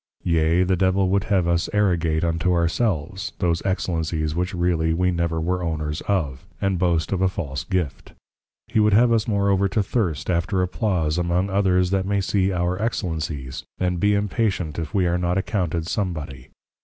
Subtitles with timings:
[0.25, 5.11] _Yea, the Devil would have us arrogate unto our selves, those Excellencies which really we
[5.11, 8.13] never were owners of; and Boast of a false Gift.
[8.67, 12.81] He would have us moreover to Thirst after Applause among others that may see Our
[12.81, 13.63] Excellencies!
[13.77, 16.49] and be impatient if we are not accounted some body.